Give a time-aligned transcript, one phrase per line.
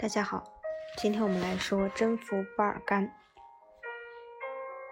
[0.00, 0.44] 大家好，
[0.96, 3.12] 今天我们来说征服巴尔干。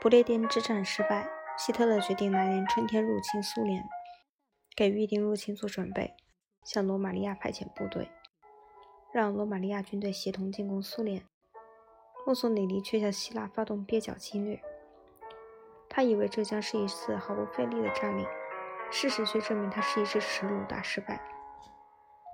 [0.01, 3.85] 不列颠之战失败，希特勒决定来年春天入侵苏联，
[4.75, 6.17] 给预定入侵做准备，
[6.65, 8.11] 向罗马尼亚派遣部队，
[9.13, 11.23] 让罗马尼亚军队协同进攻苏联。
[12.27, 14.61] 墨索里尼却向希腊发动蹩脚侵略，
[15.89, 18.27] 他以为这将是一次毫不费力的占领，
[18.91, 21.23] 事实却证明他是一次耻辱大失败。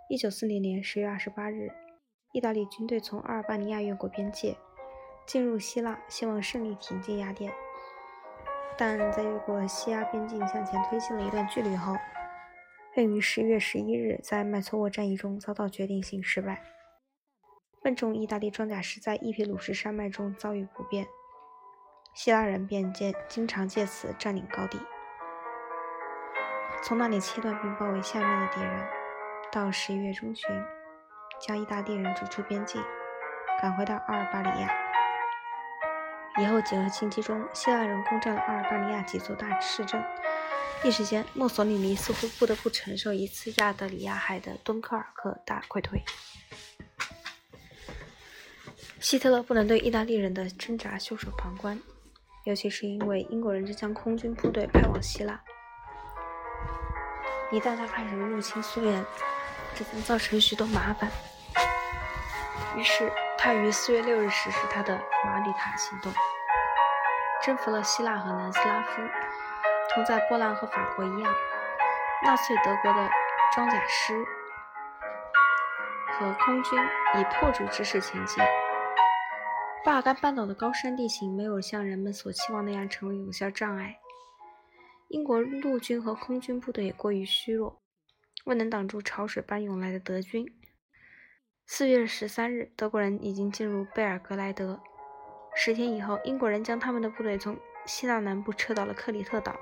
[0.08, 1.68] 一九四零年十月二十八日。
[2.32, 4.56] 意大利军队从阿尔巴尼亚越过边界，
[5.26, 7.52] 进入希腊，希望顺利挺进雅典。
[8.78, 11.94] 但在越过西亚边境向前推进了一段距离后，
[12.94, 16.62] 并于十一月十一日在麦错沃战役中遭到决定性失败。
[17.82, 21.06] 笨重意大利装甲师在伊皮鲁士山脉中遭遇不便，
[22.14, 24.80] 希腊人便借经常借此占领高地，
[26.82, 28.88] 从那里切断并包围下面的敌人。
[29.50, 30.48] 到十一月中旬。
[31.44, 32.80] 将意大利人逐出边境，
[33.60, 34.70] 赶回到阿尔巴尼亚。
[36.38, 40.00] 以后几个星期中，希腊人攻占了阿尔巴尼亚几座大市镇。
[40.84, 46.04] 一时间，墨索里尼似乎不得不承受一次亚得里亚海的敦刻尔克大溃退。
[49.00, 51.80] 希特勒不能对意大利人的挣扎袖手旁观，
[52.44, 55.40] 尤其是因为英国人正将空军部队派往希腊。
[57.50, 59.04] 一旦他开始入侵苏联，
[59.74, 61.10] 这将造成许多麻烦。
[62.76, 66.12] 于是，他于四月六日实施他的马里塔行动，
[67.42, 69.02] 征服了希腊和南斯拉夫。
[69.94, 71.34] 同在波兰和法国一样，
[72.24, 73.10] 纳粹德国的
[73.54, 74.24] 装甲师
[76.12, 76.78] 和空军
[77.18, 78.42] 以破竹之势前进。
[79.84, 83.96] 巴尔干半岛的高山地形没有像人们所期望那样成为有效障碍。
[85.08, 87.82] 英国陆军和空军部队也过于虚弱，
[88.46, 90.46] 未能挡住潮水般涌来的德军。
[91.74, 94.78] 四月十三日，德国人已经进入贝尔格莱德。
[95.54, 99.56] 十天以后，英国人将他们的部队从希腊南部撤到了克里特岛。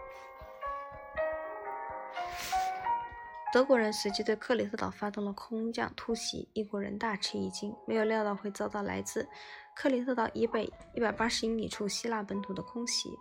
[3.52, 9.28] 德国人随即对克里特岛发动了空降突袭，英国人大吃一惊，没有料到会遭到来自
[9.76, 13.16] 克里特岛以北一百八十英里处希腊本土的空袭。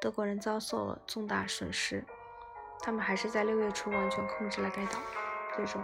[0.00, 2.04] 德国人遭受了重大损失，
[2.78, 5.00] 他们还是在六月初完全控制了该岛。
[5.56, 5.82] 最终。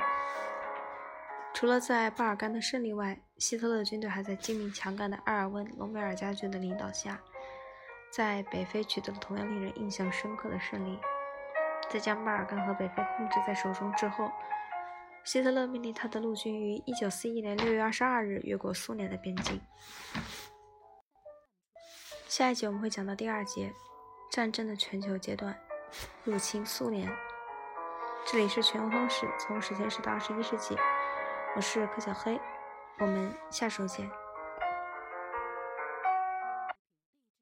[1.54, 7.20] 除了在巴尔干的胜利外，希特勒军队还在精明强干的埃尔温·隆美尔将军的领导下，
[8.12, 10.98] 在北非取得了同样令人印象深刻的胜利。
[11.88, 14.30] 在将巴尔干和北非控制在手中之后，
[15.22, 19.60] 希特勒命令他的陆军于1941年6月22日越过苏联的边境。
[22.26, 23.72] 下一节我们会讲到第二节，
[24.28, 25.56] 战争的全球阶段，
[26.24, 27.08] 入侵苏联。
[28.26, 30.76] 这里是全球通史，从史前史到二十一世纪。
[31.56, 32.40] 我是柯小黑，
[32.98, 34.23] 我们下周见。